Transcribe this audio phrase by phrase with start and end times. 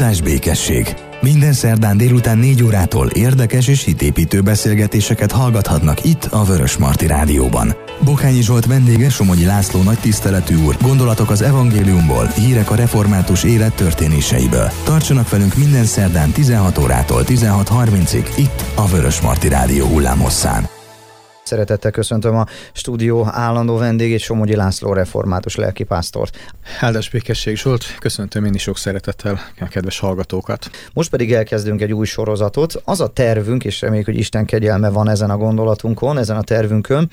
[0.00, 0.94] Áldás békesség!
[1.20, 7.76] Minden szerdán délután 4 órától érdekes és hitépítő beszélgetéseket hallgathatnak itt a Vörös Marti Rádióban.
[8.04, 13.74] Bokányi Zsolt vendége Somogyi László nagy tiszteletű úr, gondolatok az evangéliumból, hírek a református élet
[13.74, 14.70] történéseiből.
[14.84, 20.79] Tartsanak velünk minden szerdán 16 órától 16.30-ig itt a Vörös Marti Rádió hullámhosszán.
[21.50, 26.36] Szeretettel köszöntöm a stúdió állandó vendégét, Somogyi László református lelkipásztort.
[26.80, 30.70] Áldás békesség Zsolt, köszöntöm én is sok szeretettel a kedves hallgatókat.
[30.92, 32.82] Most pedig elkezdünk egy új sorozatot.
[32.84, 37.10] Az a tervünk, és reméljük, hogy Isten kegyelme van ezen a gondolatunkon, ezen a tervünkön,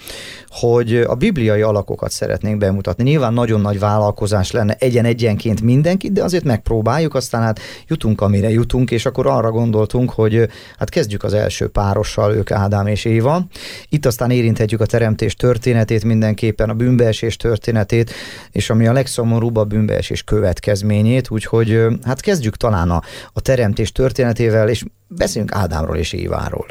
[0.49, 3.03] hogy a bibliai alakokat szeretnénk bemutatni.
[3.03, 8.91] Nyilván nagyon nagy vállalkozás lenne egyen-egyenként mindenkit, de azért megpróbáljuk, aztán hát jutunk, amire jutunk,
[8.91, 13.45] és akkor arra gondoltunk, hogy hát kezdjük az első párossal, ők Ádám és Éva.
[13.89, 18.13] Itt aztán aztán érinthetjük a teremtés történetét mindenképpen, a bűnbeesés történetét,
[18.51, 23.01] és ami a legszomorúbb a bűnbeesés következményét, úgyhogy hát kezdjük talán a,
[23.33, 26.65] a teremtés történetével, és beszéljünk Ádámról és Éváról.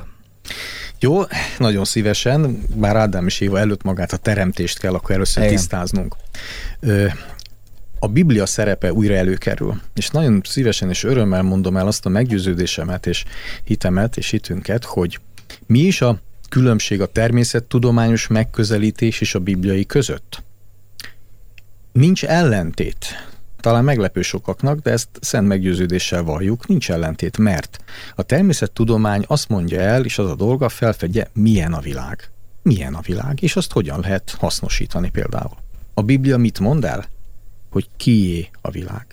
[1.00, 1.22] Jó,
[1.58, 5.56] nagyon szívesen, bár Ádám és Éva előtt magát a teremtést kell akkor először Igen.
[5.56, 6.16] tisztáznunk.
[7.98, 13.06] A Biblia szerepe újra előkerül, és nagyon szívesen és örömmel mondom el azt a meggyőződésemet
[13.06, 13.24] és
[13.64, 15.18] hitemet és hitünket, hogy
[15.66, 20.42] mi is a különbség a természettudományos megközelítés és a bibliai között?
[21.92, 23.06] Nincs ellentét.
[23.60, 27.78] Talán meglepő sokaknak, de ezt szent meggyőződéssel valljuk, nincs ellentét, mert
[28.14, 32.30] a természettudomány azt mondja el, és az a dolga felfedje, milyen a világ.
[32.62, 35.56] Milyen a világ, és azt hogyan lehet hasznosítani például.
[35.94, 37.04] A Biblia mit mond el?
[37.70, 39.06] Hogy kié a világ.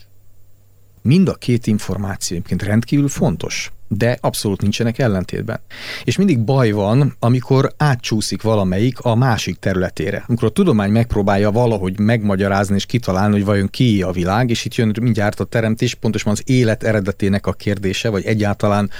[1.02, 5.60] Mind a két információ egyébként rendkívül fontos de abszolút nincsenek ellentétben.
[6.04, 10.24] És mindig baj van, amikor átcsúszik valamelyik a másik területére.
[10.26, 14.74] Amikor a tudomány megpróbálja valahogy megmagyarázni és kitalálni, hogy vajon ki a világ, és itt
[14.74, 18.90] jön mindjárt a teremtés, pontosan az élet eredetének a kérdése, vagy egyáltalán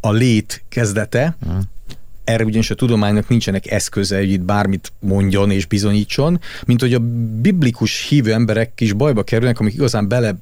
[0.00, 1.52] a lét kezdete, uh
[2.26, 6.98] erre ugyanis a tudománynak nincsenek eszköze, hogy itt bármit mondjon és bizonyítson, mint hogy a
[7.40, 10.36] biblikus hívő emberek is bajba kerülnek, amik igazán bele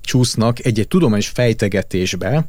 [0.00, 2.48] csúsznak egy-egy tudományos fejtegetésbe,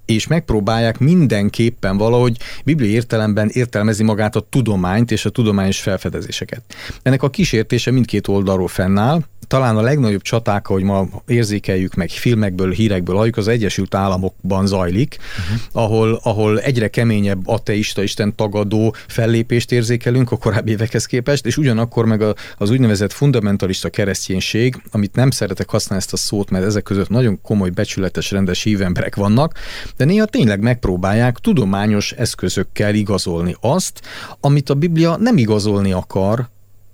[0.13, 6.61] és megpróbálják mindenképpen valahogy bibliai értelemben értelmezni magát a tudományt és a tudományos felfedezéseket.
[7.01, 9.21] Ennek a kísértése mindkét oldalról fennáll,
[9.51, 15.17] talán a legnagyobb csaták, ahogy ma érzékeljük meg filmekből, hírekből halljuk, az Egyesült Államokban zajlik,
[15.19, 15.83] uh-huh.
[15.83, 22.05] ahol, ahol egyre keményebb ateista, Isten tagadó fellépést érzékelünk a korábbi évekhez képest, és ugyanakkor
[22.05, 22.23] meg
[22.57, 27.41] az úgynevezett fundamentalista kereszténység, amit nem szeretek használni ezt a szót, mert ezek között nagyon
[27.41, 29.53] komoly, becsületes, rendes hívemberek vannak,
[30.01, 34.01] de néha tényleg megpróbálják tudományos eszközökkel igazolni azt,
[34.39, 36.49] amit a Biblia nem igazolni akar,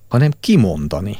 [0.08, 1.18] hanem kimondani.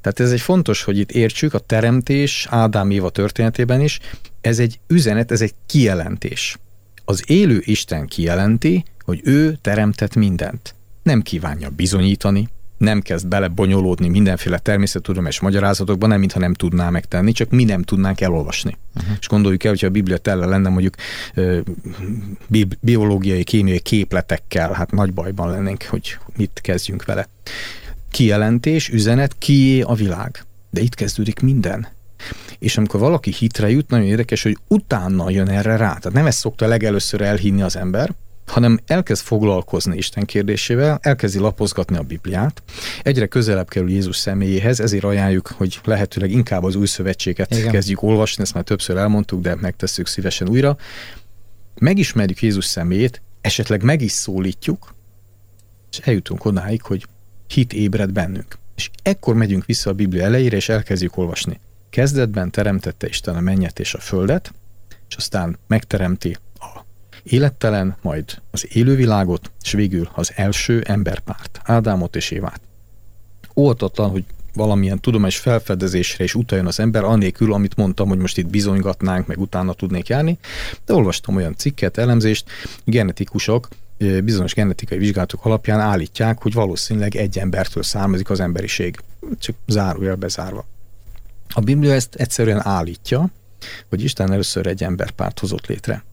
[0.00, 4.00] Tehát ez egy fontos, hogy itt értsük a teremtés Ádám Éva történetében is,
[4.40, 6.58] ez egy üzenet, ez egy kijelentés.
[7.04, 10.74] Az élő Isten kijelenti, hogy ő teremtett mindent.
[11.02, 17.32] Nem kívánja bizonyítani, nem kezd bele bonyolódni mindenféle természettudományos magyarázatokban, nem mintha nem tudná megtenni,
[17.32, 18.76] csak mi nem tudnánk elolvasni.
[18.96, 19.16] Uh-huh.
[19.20, 20.94] És gondoljuk el, hogyha a Biblia tele lenne mondjuk
[22.46, 27.28] bi- biológiai, kémiai képletekkel, hát nagy bajban lennénk, hogy mit kezdjünk vele.
[28.10, 30.44] Kijelentés, üzenet, kié a világ.
[30.70, 31.88] De itt kezdődik minden.
[32.58, 35.94] És amikor valaki hitre jut, nagyon érdekes, hogy utána jön erre rá.
[35.94, 38.14] Tehát nem ezt szokta legelőször elhinni az ember,
[38.46, 42.62] hanem elkezd foglalkozni Isten kérdésével, elkezdi lapozgatni a Bibliát,
[43.02, 47.70] egyre közelebb kerül Jézus személyéhez, ezért ajánljuk, hogy lehetőleg inkább az új szövetséget Igen.
[47.70, 50.76] kezdjük olvasni, ezt már többször elmondtuk, de megtesszük szívesen újra.
[51.78, 54.94] Megismerjük Jézus személyét, esetleg meg is szólítjuk,
[55.90, 57.06] és eljutunk odáig, hogy
[57.46, 58.58] hit ébred bennünk.
[58.76, 61.60] És ekkor megyünk vissza a Biblia elejére, és elkezdjük olvasni.
[61.90, 64.52] Kezdetben teremtette Isten a mennyet és a földet,
[65.08, 66.36] és aztán megteremti
[67.30, 72.60] élettelen, majd az élővilágot, és végül az első emberpárt, Ádámot és Évát.
[73.56, 78.46] Óhatatlan, hogy valamilyen tudományos felfedezésre is utaljon az ember, anélkül, amit mondtam, hogy most itt
[78.46, 80.38] bizonygatnánk, meg utána tudnék járni,
[80.84, 82.50] de olvastam olyan cikket, elemzést,
[82.84, 83.68] genetikusok
[83.98, 88.96] bizonyos genetikai vizsgálatok alapján állítják, hogy valószínűleg egy embertől származik az emberiség.
[89.38, 90.66] Csak zárójel bezárva.
[91.48, 93.30] A Biblia ezt egyszerűen állítja,
[93.88, 96.04] hogy Isten először egy emberpárt hozott létre.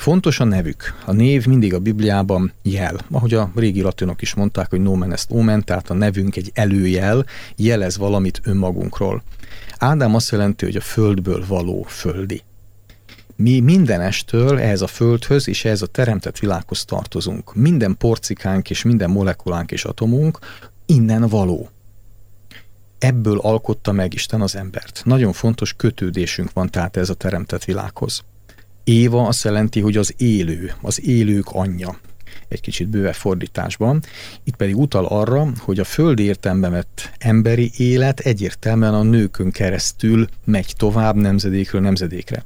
[0.00, 0.94] Fontos a nevük.
[1.04, 2.96] A név mindig a Bibliában jel.
[3.10, 7.24] Ahogy a régi latinok is mondták, hogy nomen est omen, tehát a nevünk egy előjel,
[7.56, 9.22] jelez valamit önmagunkról.
[9.78, 12.42] Ádám azt jelenti, hogy a földből való földi.
[13.36, 17.54] Mi mindenestől ehhez a földhöz és ehhez a teremtett világhoz tartozunk.
[17.54, 20.38] Minden porcikánk és minden molekulánk és atomunk
[20.86, 21.68] innen való.
[22.98, 25.02] Ebből alkotta meg Isten az embert.
[25.04, 28.22] Nagyon fontos kötődésünk van tehát ez a teremtett világhoz.
[28.90, 31.98] Éva azt jelenti, hogy az élő, az élők anyja
[32.48, 34.02] egy kicsit bőve fordításban.
[34.44, 40.28] Itt pedig utal arra, hogy a földi értelemben vett emberi élet egyértelműen a nőkön keresztül
[40.44, 42.44] megy tovább nemzedékről nemzedékre.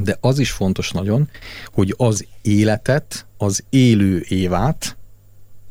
[0.00, 1.28] De az is fontos nagyon,
[1.66, 4.96] hogy az életet, az élő évát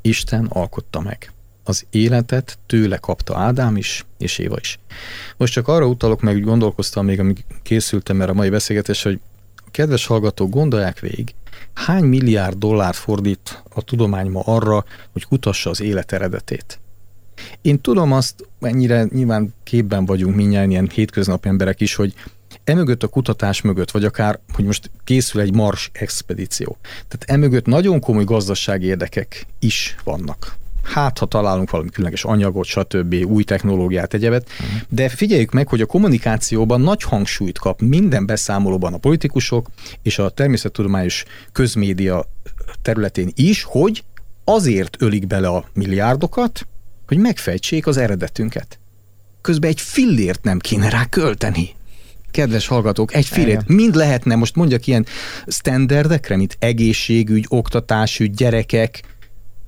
[0.02, 1.32] Isten alkotta meg.
[1.64, 4.80] Az életet tőle kapta Ádám is, és Éva is.
[5.38, 9.20] Most csak arra utalok meg, hogy gondolkoztam még, amíg készültem erre a mai beszélgetés, hogy
[9.74, 11.34] kedves hallgatók, gondolják végig,
[11.74, 16.80] hány milliárd dollár fordít a tudomány ma arra, hogy kutassa az élet eredetét?
[17.62, 22.14] Én tudom azt, mennyire nyilván képben vagyunk minnyáján ilyen hétköznapi emberek is, hogy
[22.64, 26.78] emögött a kutatás mögött, vagy akár, hogy most készül egy Mars expedíció.
[26.82, 33.16] Tehát emögött nagyon komoly gazdasági érdekek is vannak hát ha találunk valami különleges anyagot, stb.,
[33.26, 34.80] új technológiát, egyebet, uh-huh.
[34.90, 39.68] de figyeljük meg, hogy a kommunikációban nagy hangsúlyt kap minden beszámolóban a politikusok
[40.02, 42.26] és a természettudományos közmédia
[42.82, 44.04] területén is, hogy
[44.44, 46.68] azért ölik bele a milliárdokat,
[47.08, 48.80] hogy megfejtsék az eredetünket.
[49.42, 51.70] Közben egy fillért nem kéne rá költeni.
[52.32, 53.68] Kedves hallgatók, egy fillért.
[53.68, 55.06] Mind lehetne, most mondjak ilyen
[55.48, 59.02] standardekre, mint egészségügy, oktatásügy, gyerekek,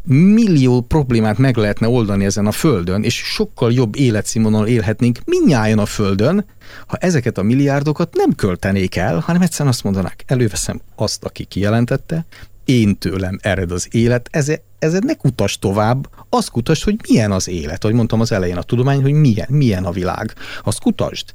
[0.06, 5.86] millió problémát meg lehetne oldani ezen a földön, és sokkal jobb életszínvonal élhetnénk minnyáján a
[5.86, 6.46] földön,
[6.88, 12.26] ha ezeket a milliárdokat nem költenék el, hanem egyszerűen azt mondanák, előveszem azt, aki kijelentette,
[12.66, 17.48] én tőlem ered az élet, ez, ez ne kutas tovább, azt kutasd, hogy milyen az
[17.48, 17.84] élet.
[17.84, 20.34] Ahogy mondtam az elején a tudomány, hogy milyen, milyen a világ.
[20.64, 21.26] Azt kutasd.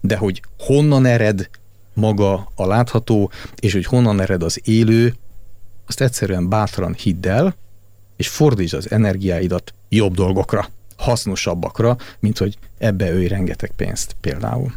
[0.00, 1.48] De hogy honnan ered
[1.94, 5.14] maga a látható, és hogy honnan ered az élő,
[5.86, 7.54] azt egyszerűen bátran hidd el,
[8.16, 14.72] és fordítsd az energiáidat jobb dolgokra, hasznosabbakra, mint hogy ebbe őj rengeteg pénzt például.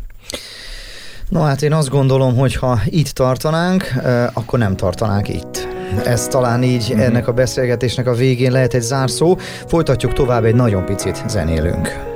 [1.29, 3.93] No hát én azt gondolom, hogy ha itt tartanánk,
[4.33, 5.67] akkor nem tartanánk itt.
[6.05, 7.01] Ez talán így mm-hmm.
[7.01, 9.37] ennek a beszélgetésnek a végén lehet egy zárszó.
[9.67, 12.15] Folytatjuk tovább egy nagyon picit zenélünk.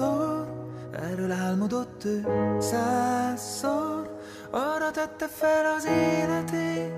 [0.00, 0.46] vándor,
[0.92, 2.26] erről álmodott ő
[2.58, 4.18] százszor,
[4.50, 6.92] arra tette fel az életét,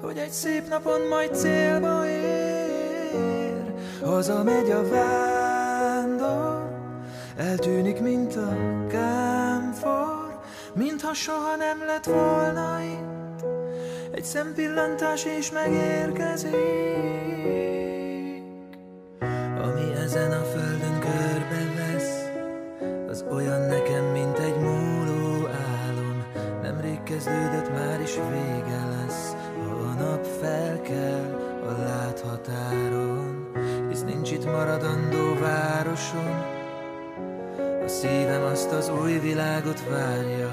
[0.00, 3.74] hogy egy szép napon majd célba ér.
[4.04, 6.68] Hazamegy a vándor,
[7.36, 8.56] eltűnik, mint a
[8.88, 10.40] kámfor,
[10.74, 13.44] mintha soha nem lett volna itt,
[14.10, 17.57] egy szempillantás is megérkezik.
[38.88, 40.50] Az új világot várja,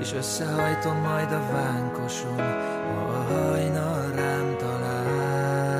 [0.00, 5.76] és összehajtom majd a vánkosom, ha a hajnal rám talál.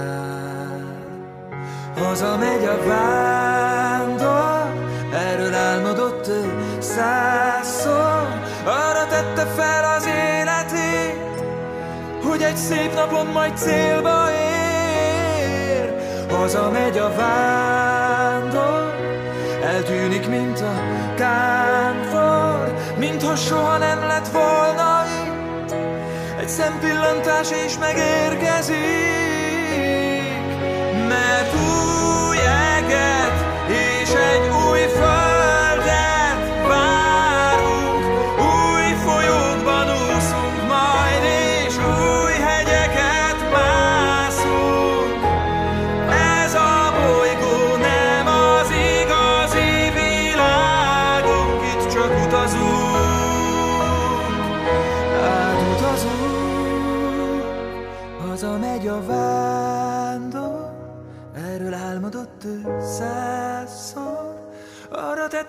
[1.96, 4.72] Hazamegy a vándor,
[5.12, 8.28] erről álmodott ő százszor,
[8.64, 11.44] arra tette fel az életét,
[12.22, 14.66] hogy egy szép napon majd célba ér
[16.30, 17.85] hazamegy a vándor,
[20.06, 20.74] eltűnik, mint a
[21.16, 25.74] kánfor, mintha soha nem lett volna itt,
[26.40, 29.05] egy szempillantás és megérkezik,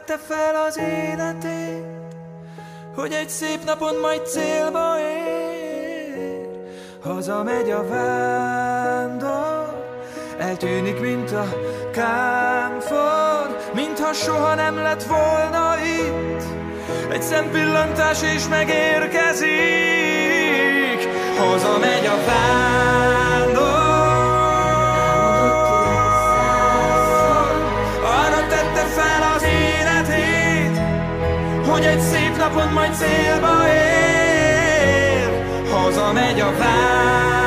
[0.07, 1.85] tette fel az életét,
[2.95, 6.47] hogy egy szép napon majd célba ér.
[7.03, 9.85] Hazamegy a vándor,
[10.37, 11.45] eltűnik, mint a
[11.91, 16.43] kámfor, mintha soha nem lett volna itt.
[17.11, 19.47] Egy szempillantás és megérkezik,
[21.37, 23.76] hazamegy a vándor.
[32.47, 35.29] Napon majd célba ér,
[35.71, 37.46] hazamegy a vándor.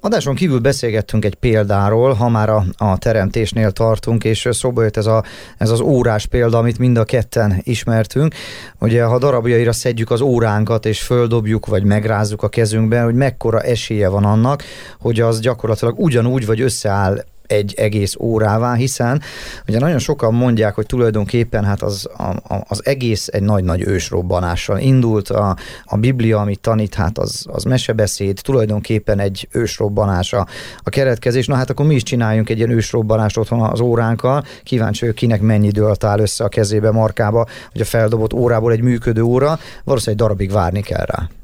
[0.00, 5.06] Adáson kívül beszélgettünk egy példáról, ha már a, a teremtésnél tartunk, és szóba jött ez,
[5.06, 5.24] a,
[5.58, 8.34] ez az órás példa, amit mind a ketten ismertünk.
[8.80, 14.08] Ugye, ha darabjaira szedjük az óránkat, és földobjuk, vagy megrázzuk a kezünkben, hogy mekkora esélye
[14.08, 14.62] van annak,
[15.00, 19.22] hogy az gyakorlatilag ugyanúgy, vagy összeáll egy egész órává, hiszen
[19.68, 24.78] ugye nagyon sokan mondják, hogy tulajdonképpen hát az, a, a, az egész egy nagy-nagy ősrobbanással
[24.78, 30.46] indult, a, a Biblia, amit tanít, hát az, az mesebeszéd, tulajdonképpen egy ősrobbanás a,
[30.82, 31.46] a keretkezés.
[31.46, 35.40] Na hát akkor mi is csináljunk egy ilyen ősrobbanást otthon az óránkkal, kíváncsi vagyok, kinek
[35.40, 39.58] mennyi idő alatt áll össze a kezébe, markába, hogy a feldobott órából egy működő óra,
[39.84, 41.37] valószínűleg egy darabig várni kell rá.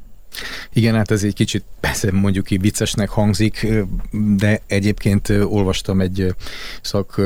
[0.73, 3.67] Igen, hát ez egy kicsit persze mondjuk így viccesnek hangzik,
[4.37, 6.35] de egyébként olvastam egy
[6.81, 7.21] szak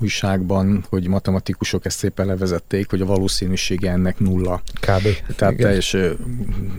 [0.00, 4.62] újságban, hogy matematikusok ezt szépen levezették, hogy a valószínűsége ennek nulla.
[4.80, 5.34] Kb.
[5.36, 5.96] Tehát teljes,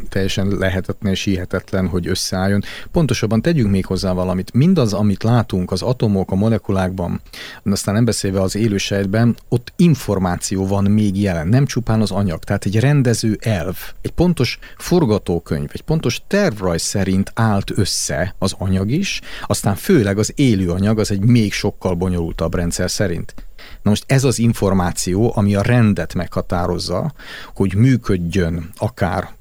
[0.10, 2.64] teljesen lehetetlen és hihetetlen, hogy összeálljon.
[2.92, 4.54] Pontosabban tegyünk még hozzá valamit.
[4.54, 7.22] Mindaz, amit látunk az atomok, a molekulákban,
[7.64, 12.44] aztán nem beszélve az élősejtben, ott információ van még jelen, nem csupán az anyag.
[12.44, 18.56] Tehát egy rendező elv, egy pontos forgató forgatókönyv, egy pontos tervrajz szerint állt össze az
[18.58, 23.34] anyag is, aztán főleg az élő anyag az egy még sokkal bonyolultabb rendszer szerint.
[23.82, 27.14] Na most ez az információ, ami a rendet meghatározza,
[27.56, 29.36] hogy működjön akár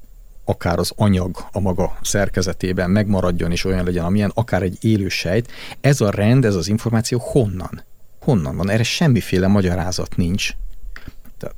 [0.49, 5.51] akár az anyag a maga szerkezetében megmaradjon és olyan legyen, amilyen, akár egy élő sejt,
[5.81, 7.83] ez a rend, ez az információ honnan?
[8.21, 8.69] Honnan van?
[8.69, 10.51] Erre semmiféle magyarázat nincs.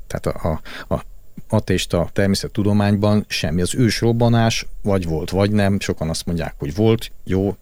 [0.07, 0.49] Tehát a,
[0.87, 1.01] a, a
[1.49, 3.61] ateista természettudományban semmi.
[3.61, 5.79] Az ősrobbanás vagy volt, vagy nem.
[5.79, 7.55] Sokan azt mondják, hogy volt, jó,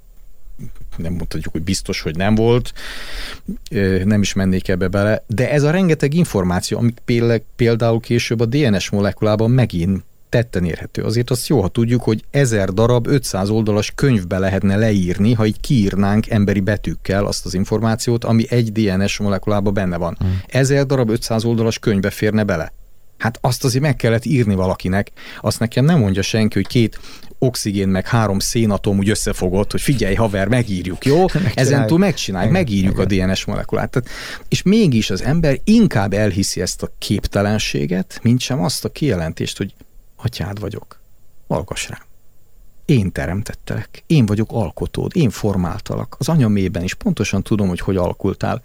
[0.97, 2.73] nem mondhatjuk, hogy biztos, hogy nem volt,
[4.03, 7.01] nem is mennék ebbe bele, de ez a rengeteg információ, amit
[7.55, 11.03] például később a DNS molekulában megint tetten érhető.
[11.03, 15.59] Azért azt jó, ha tudjuk, hogy ezer darab 500 oldalas könyvbe lehetne leírni, ha így
[15.59, 20.15] kiírnánk emberi betűkkel azt az információt, ami egy DNS molekulában benne van.
[20.19, 20.41] Hmm.
[20.47, 22.73] Ezer darab 500 oldalas könyvbe férne bele.
[23.17, 25.11] Hát azt azért meg kellett írni valakinek.
[25.41, 26.99] Azt nekem nem mondja senki, hogy két
[27.39, 31.25] oxigén meg három szénatom úgy összefogott, hogy figyelj haver, megírjuk, jó?
[31.53, 33.89] Ezen túl megcsináljuk, megírjuk a DNS molekulát.
[33.89, 34.09] Tehát,
[34.47, 39.73] és mégis az ember inkább elhiszi ezt a képtelenséget, mint sem azt a kijelentést, hogy
[40.15, 41.01] atyád vagyok,
[41.47, 42.05] hallgass rám.
[42.85, 46.15] Én teremtettelek, én vagyok alkotód, én formáltalak.
[46.19, 48.61] Az anyamében is pontosan tudom, hogy hogy alakultál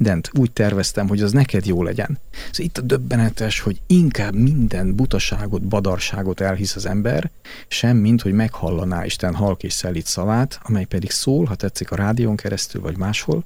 [0.00, 2.18] mindent úgy terveztem, hogy az neked jó legyen.
[2.30, 7.30] Szóval itt a döbbenetes, hogy inkább minden butaságot, badarságot elhisz az ember,
[7.68, 11.96] sem mint, hogy meghallaná Isten halk és szelít szavát, amely pedig szól, ha tetszik a
[11.96, 13.44] rádión keresztül, vagy máshol,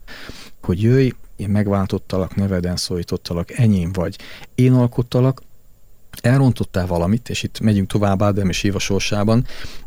[0.62, 4.18] hogy jöjj, én megváltottalak, neveden szólítottalak, enyém vagy.
[4.54, 5.42] Én alkottalak,
[6.23, 9.46] elrontottál valamit, és itt megyünk tovább Ádám és Éva sorsában,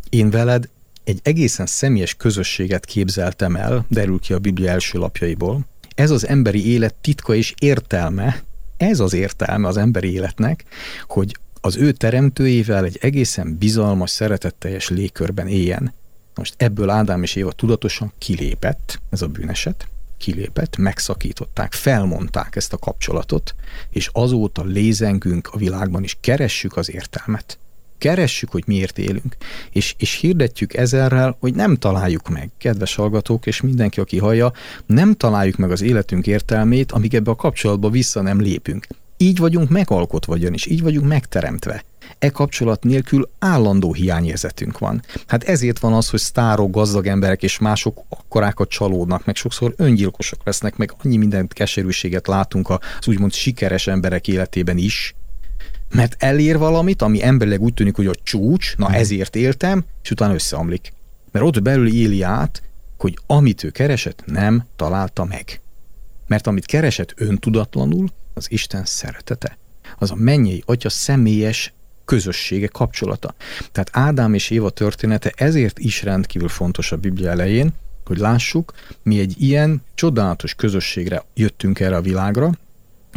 [0.10, 0.70] én veled
[1.04, 5.66] egy egészen személyes közösséget képzeltem el, derül ki a Biblia első lapjaiból,
[5.98, 8.44] ez az emberi élet titka és értelme,
[8.78, 10.64] ez az értelme az emberi életnek,
[11.08, 15.94] hogy az ő teremtőjével egy egészen bizalmas, szeretetteljes légkörben éljen.
[16.36, 19.88] Most ebből Ádám és Éva tudatosan kilépett, ez a bűneset,
[20.18, 23.56] kilépett, megszakították, felmondták ezt a kapcsolatot,
[23.90, 27.60] és azóta lézengünk a világban, és keressük az értelmet
[27.98, 29.38] keressük, hogy miért élünk,
[29.72, 34.52] és, és hirdetjük ezerrel, hogy nem találjuk meg, kedves hallgatók, és mindenki, aki hallja,
[34.86, 38.88] nem találjuk meg az életünk értelmét, amíg ebbe a kapcsolatba vissza nem lépünk.
[39.18, 41.84] Így vagyunk megalkotva vagyonis, így vagyunk megteremtve.
[42.20, 45.02] E kapcsolat nélkül állandó hiányérzetünk van.
[45.28, 50.40] Hát ezért van az, hogy sztárok, gazdag emberek és mások akkorákat csalódnak, meg sokszor öngyilkosok
[50.44, 55.16] lesznek, meg annyi mindent keserűséget látunk az úgymond sikeres emberek életében is,
[55.90, 58.96] mert elér valamit, ami emberileg úgy tűnik, hogy a csúcs, na mhm.
[58.96, 60.94] ezért éltem, és utána összeomlik.
[61.32, 62.62] Mert ott belül éli át,
[62.98, 65.60] hogy amit ő keresett, nem találta meg.
[66.28, 69.58] Mert amit keresett öntudatlanul, az Isten szeretete.
[69.98, 71.74] Az a mennyei atya személyes
[72.06, 73.36] közössége, kapcsolata.
[73.72, 77.74] Tehát Ádám és Éva története ezért is rendkívül fontos a Biblia elején,
[78.06, 82.52] hogy lássuk, mi egy ilyen csodálatos közösségre jöttünk erre a világra,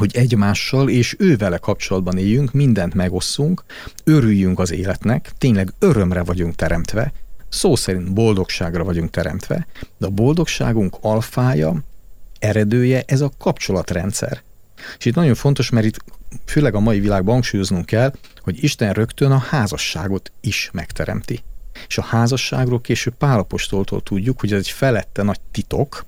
[0.01, 3.65] hogy egymással és ő vele kapcsolatban éljünk, mindent megosszunk,
[4.05, 7.13] örüljünk az életnek, tényleg örömre vagyunk teremtve,
[7.49, 9.67] szó szerint boldogságra vagyunk teremtve,
[9.99, 11.83] de a boldogságunk alfája,
[12.39, 14.43] eredője ez a kapcsolatrendszer.
[14.99, 16.05] És itt nagyon fontos, mert itt
[16.45, 21.41] főleg a mai világban hangsúlyoznunk kell, hogy Isten rögtön a házasságot is megteremti.
[21.89, 26.05] És a házasságról később Pálapostoltól tudjuk, hogy ez egy felette nagy titok,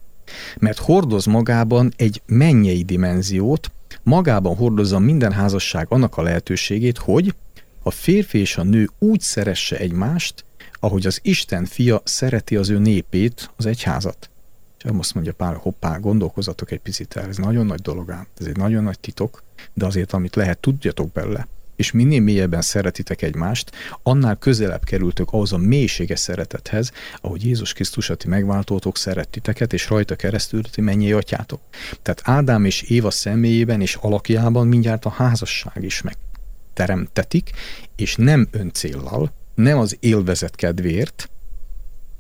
[0.59, 3.71] mert hordoz magában egy mennyei dimenziót,
[4.03, 7.35] magában hordozza minden házasság annak a lehetőségét, hogy
[7.83, 10.45] a férfi és a nő úgy szeresse egymást,
[10.81, 14.31] ahogy az Isten fia szereti az ő népét, az egyházat.
[14.79, 18.47] És azt mondja Pál, hoppá, gondolkozatok egy picit el, ez nagyon nagy dolog ám, ez
[18.47, 19.43] egy nagyon nagy titok,
[19.75, 21.49] de azért, amit lehet, tudjatok belőle.
[21.83, 23.71] És minél mélyebben szeretitek egymást,
[24.03, 29.89] annál közelebb kerültök ahhoz a mélységes szeretethez, ahogy Jézus Krisztus, a ti megváltótok szerettiteket, és
[29.89, 31.61] rajta keresztül ti mennyi atyátok.
[32.03, 37.51] Tehát Ádám és Éva személyében és alakjában mindjárt a házasság is megteremtetik,
[37.97, 41.31] és nem öncéllal, nem az élvezet kedvéért,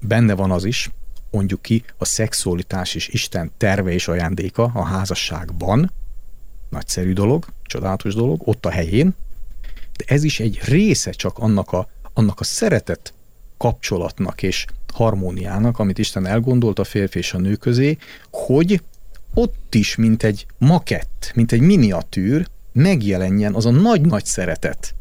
[0.01, 0.91] benne van az is,
[1.31, 5.93] mondjuk ki, a szexualitás és Isten terve és ajándéka a házasságban,
[6.71, 9.15] nagyszerű dolog, csodálatos dolog, ott a helyén,
[9.97, 13.15] de ez is egy része csak annak a, annak a szeretet
[13.57, 17.99] kapcsolatnak és harmóniának, amit Isten elgondolt a férfi és a nő közé,
[18.31, 18.83] hogy
[19.35, 24.95] ott is, mint egy makett, mint egy miniatűr, megjelenjen az a nagy-nagy szeretet,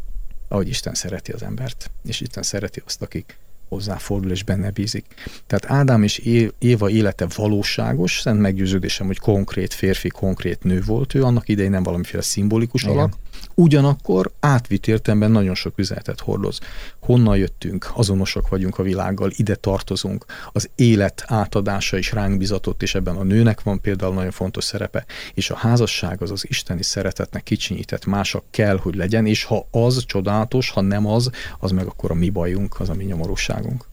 [0.48, 3.38] ahogy Isten szereti az embert, és Isten szereti azt, akik
[3.70, 5.06] hozzáfordul és benne bízik.
[5.48, 6.18] Tehát Ádám és
[6.60, 11.84] Éva élete valóságos, szent meggyőződésem, hogy konkrét férfi, konkrét nő volt ő, annak idején nem
[11.84, 12.96] valamiféle szimbolikus Igen.
[12.96, 13.14] alak,
[13.56, 16.60] ugyanakkor átvitt értelemben nagyon sok üzenetet hordoz.
[17.00, 22.96] Honnan jöttünk, azonosak vagyunk a világgal, ide tartozunk, az élet átadása is ránk bizatott, és
[22.96, 27.44] ebben a nőnek van például nagyon fontos szerepe, és a házasság az az isteni szeretetnek
[27.44, 32.12] kicsinyített, másak kell, hogy legyen, és ha az csodálatos, ha nem az, az meg akkor
[32.12, 33.86] a mi bajunk, az a mi nyomorúságunk.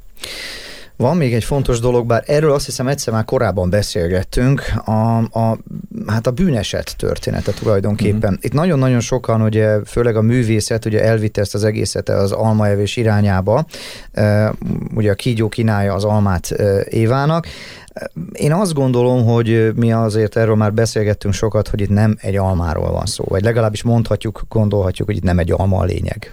[0.99, 5.59] Van még egy fontos dolog, bár erről azt hiszem egyszer már korábban beszélgettünk, a, a,
[6.07, 8.31] hát a bűneset története tulajdonképpen.
[8.31, 8.41] Mm-hmm.
[8.41, 13.67] Itt nagyon-nagyon sokan, ugye, főleg a művészet, ugye elvitte ezt az egészet az almaevés irányába,
[14.95, 16.51] ugye a kígyó kínálja az almát
[16.89, 17.47] Évának,
[18.33, 22.91] én azt gondolom, hogy mi azért erről már beszélgettünk sokat, hogy itt nem egy almáról
[22.91, 26.33] van szó, vagy legalábbis mondhatjuk, gondolhatjuk, hogy itt nem egy alma a lényeg.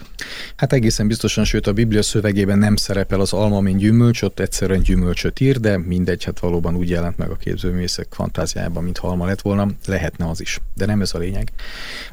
[0.56, 4.82] Hát egészen biztosan, sőt a Biblia szövegében nem szerepel az alma, mint gyümölcs, ott egyszerűen
[4.82, 9.42] gyümölcsöt ír, de mindegy, hát valóban úgy jelent meg a képzőművészek fantáziájában, mint alma lett
[9.42, 11.52] volna, lehetne az is, de nem ez a lényeg.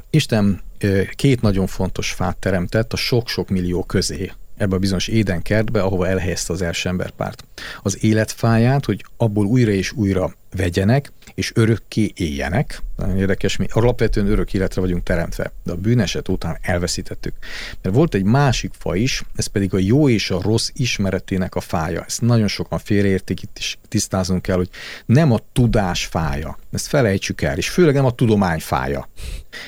[0.09, 0.61] Isten
[1.15, 6.53] két nagyon fontos fát teremtett a sok-sok millió közé, ebbe a bizonyos édenkertbe, ahova elhelyezte
[6.53, 7.43] az első emberpárt.
[7.81, 12.81] Az életfáját, hogy abból újra és újra vegyenek, és örökké éljenek.
[12.95, 17.33] Nagyon érdekes, mi alapvetően örök életre vagyunk teremtve, de a bűneset után elveszítettük.
[17.81, 21.59] Mert volt egy másik fa is, ez pedig a jó és a rossz ismeretének a
[21.59, 22.03] fája.
[22.07, 24.69] Ezt nagyon sokan félreértik, itt is tisztázunk kell, hogy
[25.05, 26.57] nem a tudás fája.
[26.71, 29.09] Ezt felejtsük el, és főleg nem a tudomány fája.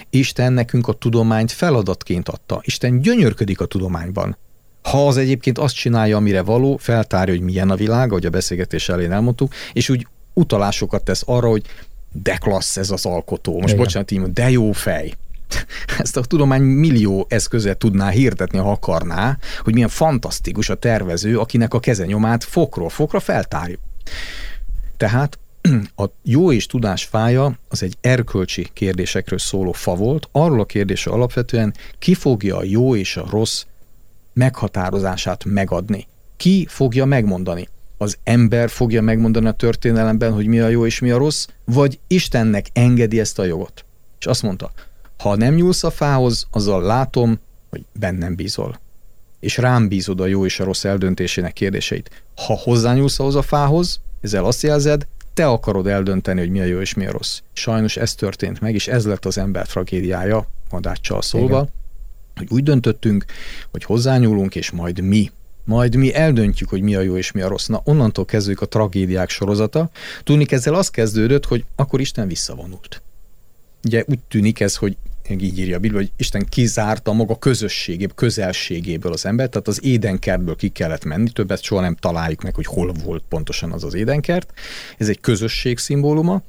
[0.10, 2.62] Isten nekünk a tudományt feladatként adta.
[2.64, 4.38] Isten gyönyörködik a tudományban.
[4.86, 8.90] Ha az egyébként azt csinálja, amire való, feltárja, hogy milyen a világ, ahogy a beszélgetés
[8.90, 11.66] elén elmondtuk, és úgy utalásokat tesz arra, hogy
[12.12, 13.54] de klassz ez az alkotó.
[13.54, 13.78] Most Igen.
[13.78, 15.14] bocsánat, így, de jó fej.
[15.98, 21.74] Ezt a tudomány millió eszköze tudná hirdetni, ha akarná, hogy milyen fantasztikus a tervező, akinek
[21.74, 23.80] a kezenyomát fokról fokra feltárjuk.
[24.98, 25.40] Tehát
[25.96, 31.14] a jó és tudás fája az egy erkölcsi kérdésekről szóló fa volt, arról a kérdésről
[31.14, 33.64] alapvetően ki fogja a jó és a rossz
[34.36, 36.08] meghatározását megadni.
[36.38, 37.68] Ki fogja megmondani?
[37.98, 42.00] Az ember fogja megmondani a történelemben, hogy mi a jó és mi a rossz, vagy
[42.08, 43.86] Istennek engedi ezt a jogot?
[44.20, 44.72] És azt mondta,
[45.18, 48.80] ha nem nyúlsz a fához, azzal látom, hogy bennem bízol.
[49.40, 52.24] És rám bízod a jó és a rossz eldöntésének kérdéseit.
[52.36, 56.80] Ha hozzányúlsz ahhoz a fához, ezzel azt jelzed, te akarod eldönteni, hogy mi a jó
[56.80, 57.40] és mi a rossz.
[57.54, 61.70] Sajnos ez történt meg, és ez lett az ember tragédiája, harmadáccsal szólva, Igen.
[62.36, 63.26] Hogy úgy döntöttünk,
[63.72, 65.32] hogy hozzányúlunk, és majd mi
[65.66, 67.66] majd mi eldöntjük, hogy mi a jó és mi a rossz.
[67.66, 69.90] Na, onnantól kezdődik a tragédiák sorozata.
[70.24, 73.02] Tudni ezzel az kezdődött, hogy akkor Isten visszavonult.
[73.84, 74.98] Ugye úgy tűnik ez, hogy
[75.30, 80.56] így írja a Biblia, hogy Isten kizárta maga közösségéből, közelségéből az embert, tehát az édenkertből
[80.56, 84.54] ki kellett menni, többet soha nem találjuk meg, hogy hol volt pontosan az az édenkert.
[84.98, 86.42] Ez egy közösség szimbóluma,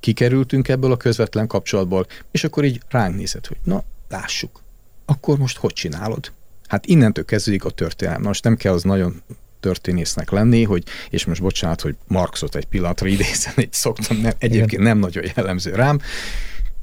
[0.00, 4.62] kikerültünk ebből a közvetlen kapcsolatból, és akkor így ránk nézett, hogy na, lássuk,
[5.04, 6.32] akkor most hogy csinálod?
[6.66, 8.22] Hát innentől kezdődik a történelem.
[8.22, 9.22] Most nem kell az nagyon
[9.60, 14.82] történésznek lenni, hogy, és most bocsánat, hogy Marxot egy pillanatra idézen, egy szoktam, nem, egyébként
[14.82, 16.00] nem nagyon jellemző rám,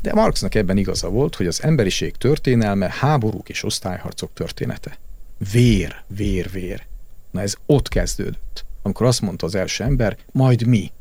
[0.02, 4.98] de Marxnak ebben igaza volt, hogy az emberiség történelme háborúk és osztályharcok története.
[5.52, 6.86] Vér, vér, vér.
[7.32, 8.66] Na ez ott kezdődött.
[8.82, 10.92] Amikor azt mondta az első ember, majd mi,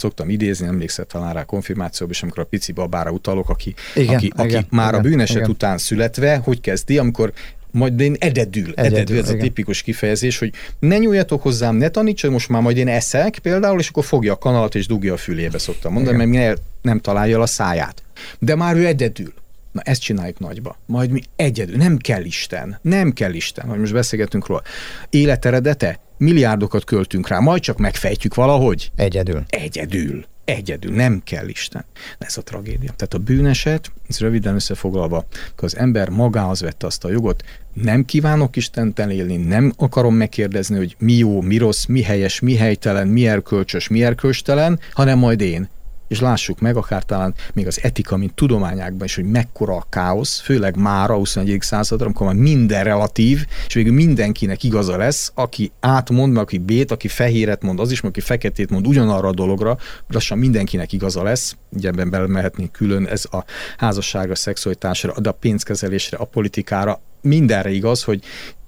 [0.00, 4.32] szoktam idézni, emlékszel talán rá konfirmációban és amikor a pici babára utalok, aki, igen, aki,
[4.36, 5.50] aki igen, már igen, a bűneset igen.
[5.50, 7.32] után születve, hogy kezdi, amikor
[7.70, 9.38] majd én ededül, ededül, ededül ez igen.
[9.38, 13.80] a tipikus kifejezés, hogy ne nyúljatok hozzám, ne tanítson, most már majd én eszek például,
[13.80, 16.28] és akkor fogja a kanalat és dugja a fülébe, szoktam mondani, igen.
[16.28, 18.02] mert nem találja el a száját.
[18.38, 19.32] De már ő ededül.
[19.78, 20.78] Na ezt csináljuk nagyba.
[20.86, 21.76] Majd mi egyedül.
[21.76, 22.78] Nem kell Isten.
[22.82, 23.68] Nem kell Isten.
[23.68, 24.62] Hogy most beszélgetünk róla.
[25.10, 26.00] Élet eredete?
[26.16, 27.38] Milliárdokat költünk rá.
[27.38, 28.90] Majd csak megfejtjük valahogy.
[28.96, 29.44] Egyedül.
[29.48, 30.24] Egyedül.
[30.44, 30.94] Egyedül.
[30.94, 31.84] Nem kell Isten.
[32.18, 32.92] Ez a tragédia.
[32.96, 38.56] Tehát a bűneset, ez röviden összefoglalva, az ember magához vette azt a jogot, nem kívánok
[38.56, 43.28] Istent elélni, nem akarom megkérdezni, hogy mi jó, mi rossz, mi helyes, mi helytelen, mi
[43.28, 45.68] erkölcsös, mi erkölcstelen, hanem majd én
[46.08, 50.40] és lássuk meg, akár talán még az etika, mint tudományákban is, hogy mekkora a káosz,
[50.40, 51.58] főleg már a 21.
[51.60, 56.90] századra, amikor már minden relatív, és végül mindenkinek igaza lesz, aki átmond, meg aki bét,
[56.90, 61.56] aki fehéret mond, az is, aki feketét mond ugyanarra a dologra, lassan mindenkinek igaza lesz,
[61.70, 63.44] ugye ebben belemehetnénk külön, ez a
[63.76, 68.22] házasságra, szexualitásra, a pénzkezelésre, a politikára, mindenre igaz, hogy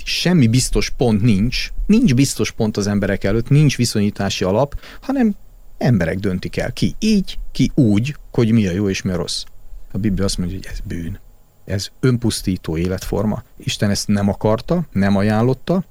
[0.05, 5.35] semmi biztos pont nincs, nincs biztos pont az emberek előtt, nincs viszonyítási alap, hanem
[5.81, 9.45] emberek döntik el ki így, ki úgy, hogy mi a jó és mi a rossz.
[9.93, 11.19] A Biblia azt mondja, hogy ez bűn.
[11.65, 13.43] Ez önpusztító életforma.
[13.57, 15.85] Isten ezt nem akarta, nem ajánlotta,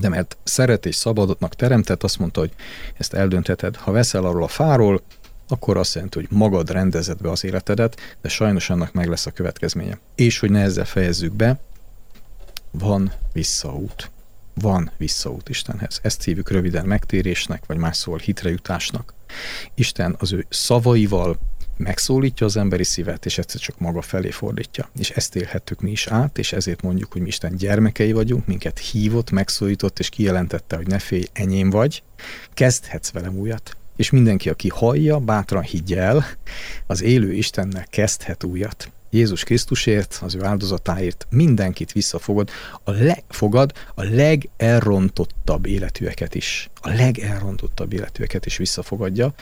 [0.00, 2.52] de mert szeret és szabadotnak teremtett, azt mondta, hogy
[2.96, 3.76] ezt eldöntheted.
[3.76, 5.02] Ha veszel arról a fáról,
[5.48, 9.30] akkor azt jelenti, hogy magad rendezed be az életedet, de sajnos annak meg lesz a
[9.30, 9.98] következménye.
[10.14, 11.60] És hogy ne ezzel fejezzük be,
[12.70, 14.10] van visszaút
[14.54, 15.98] van visszaút Istenhez.
[16.02, 19.14] Ezt hívjuk röviden megtérésnek, vagy más szóval hitrejutásnak.
[19.74, 21.38] Isten az ő szavaival
[21.76, 24.88] megszólítja az emberi szívet, és egyszer csak maga felé fordítja.
[24.98, 28.78] És ezt élhettük mi is át, és ezért mondjuk, hogy mi Isten gyermekei vagyunk, minket
[28.78, 32.02] hívott, megszólított, és kijelentette, hogy ne félj, enyém vagy,
[32.54, 33.76] kezdhetsz velem újat.
[33.96, 36.24] És mindenki, aki hallja, bátran higgye el,
[36.86, 38.92] az élő Istennel kezdhet újat.
[39.14, 42.50] Jézus Krisztusért, az ő áldozatáért mindenkit visszafogad,
[42.84, 46.70] a legfogad a legelrontottabb életűeket is.
[46.80, 49.34] A legelrontottabb életűeket is visszafogadja,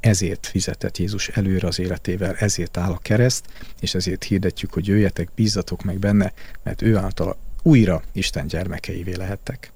[0.00, 3.44] ezért fizetett Jézus előre az életével, ezért áll a kereszt,
[3.80, 9.72] és ezért hirdetjük, hogy jöjjetek, bízzatok meg benne, mert ő által újra Isten gyermekeivé lehettek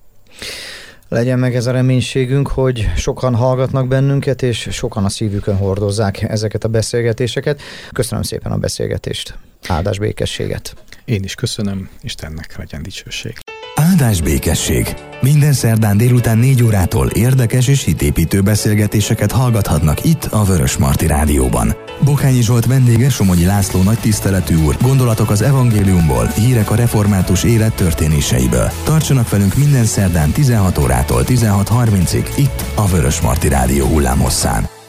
[1.11, 6.65] legyen meg ez a reménységünk, hogy sokan hallgatnak bennünket, és sokan a szívükön hordozzák ezeket
[6.65, 7.61] a beszélgetéseket.
[7.93, 10.75] Köszönöm szépen a beszélgetést, áldás békességet.
[11.05, 13.50] Én is köszönöm, Istennek legyen dicsőség.
[14.01, 14.95] Áldás békesség!
[15.21, 21.77] Minden szerdán délután 4 órától érdekes és hitépítő beszélgetéseket hallgathatnak itt a Vörös Marti Rádióban.
[22.05, 27.75] Bokányi Zsolt vendége Somogyi László nagy tiszteletű úr, gondolatok az evangéliumból, hírek a református élet
[27.75, 28.71] történéseiből.
[28.85, 34.80] Tartsanak velünk minden szerdán 16 órától 16.30-ig itt a Vörös Marti Rádió hullámosszán.